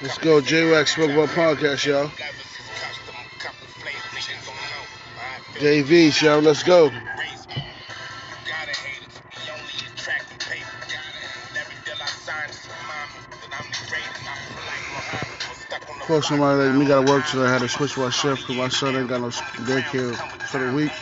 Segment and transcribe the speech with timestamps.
[0.00, 2.08] Let's go, J-Wax Smoke About Podcast, y'all.
[5.54, 6.86] JV, y'all, let's go.
[6.86, 6.92] Of
[16.06, 17.42] course, somebody like me gotta work today.
[17.42, 20.14] I had to switch my shift because my son ain't got no daycare
[20.46, 20.92] for the week.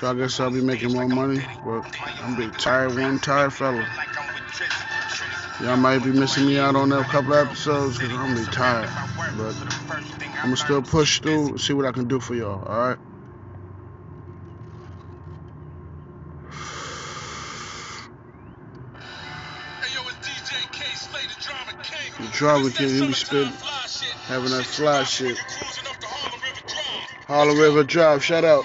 [0.00, 1.40] So I guess I'll be making more money.
[1.64, 1.84] But
[2.22, 3.86] I'm big tired, one tired fella.
[5.60, 8.88] Y'all might be missing me out on a couple episodes because I'm be tired.
[9.36, 9.56] But
[10.36, 12.62] I'm gonna still push through, and see what I can do for y'all.
[12.64, 12.98] All right.
[22.20, 23.52] The drama king, he be spitting,
[24.26, 25.38] having that fly shit.
[27.26, 28.64] Harlem River Drive, shout out.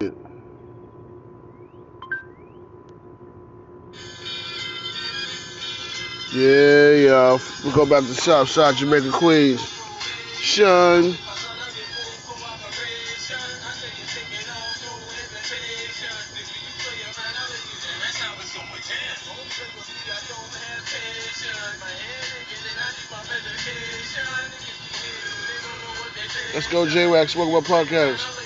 [0.00, 0.10] Yeah,
[6.34, 7.38] yeah.
[7.64, 9.60] We go back to Southside Jamaica, Queens.
[10.40, 11.14] Sean.
[26.54, 27.36] Let's go, J Wax.
[27.36, 28.45] Welcome to podcast.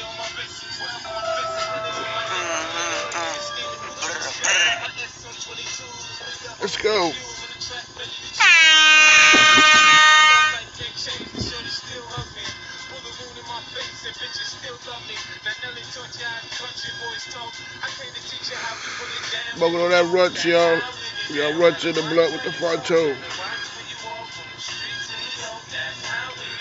[0.00, 0.30] Mm-hmm.
[6.60, 7.12] Let's go.
[19.56, 20.80] Smoking on that Runtz, y'all.
[21.30, 23.14] Y'all Runtz in the blunt with the front toe.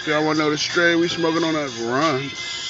[0.00, 2.69] If y'all want to know the strain, we smoking on that Runtz.